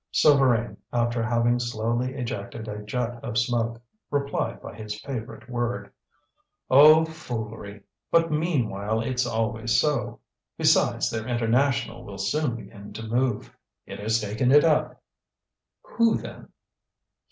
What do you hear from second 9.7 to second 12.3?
so. Besides, their International will